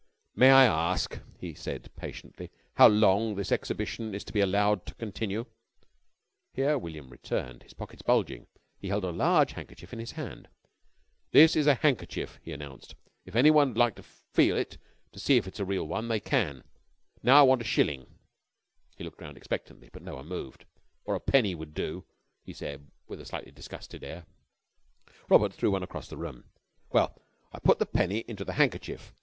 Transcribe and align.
"May 0.33 0.49
I 0.49 0.65
ask," 0.65 1.19
he 1.39 1.53
said 1.53 1.91
patiently, 1.95 2.49
"how 2.73 2.87
long 2.87 3.35
this 3.35 3.51
exhibition 3.51 4.15
is 4.15 4.23
to 4.23 4.33
be 4.33 4.39
allowed 4.39 4.87
to 4.87 4.95
continue?" 4.95 5.45
Here 6.55 6.75
William 6.79 7.09
returned, 7.11 7.61
his 7.61 7.75
pockets 7.75 8.01
bulging. 8.01 8.47
He 8.79 8.87
held 8.87 9.03
a 9.03 9.11
large 9.11 9.51
handkerchief 9.53 9.93
in 9.93 9.99
his 9.99 10.13
hand. 10.13 10.47
"This 11.29 11.55
is 11.55 11.67
a 11.67 11.75
handkerchief," 11.75 12.39
he 12.41 12.51
announced. 12.51 12.95
"If 13.25 13.35
anyone'd 13.35 13.77
like 13.77 13.93
to 13.93 14.01
feel 14.01 14.57
it 14.57 14.79
to 15.11 15.19
see 15.19 15.37
if 15.37 15.47
it's 15.47 15.59
a 15.59 15.65
real 15.65 15.85
one, 15.85 16.07
they 16.07 16.19
can. 16.19 16.63
Now 17.21 17.39
I 17.39 17.43
want 17.43 17.61
a 17.61 17.63
shilling," 17.63 18.07
he 18.95 19.03
looked 19.03 19.21
round 19.21 19.37
expectantly, 19.37 19.91
but 19.93 20.01
no 20.01 20.15
one 20.15 20.25
moved, 20.25 20.65
"or 21.05 21.13
a 21.13 21.19
penny 21.19 21.53
would 21.53 21.75
do," 21.75 22.05
he 22.41 22.53
said, 22.53 22.89
with 23.07 23.21
a 23.21 23.25
slightly 23.27 23.51
disgusted 23.51 24.03
air. 24.03 24.25
Robert 25.29 25.53
threw 25.53 25.69
one 25.69 25.83
across 25.83 26.07
the 26.07 26.17
room. 26.17 26.45
"Well, 26.89 27.21
I 27.53 27.59
put 27.59 27.77
the 27.77 27.85
penny 27.85 28.23
into 28.27 28.43
the 28.43 28.53
handkerchief. 28.53 29.13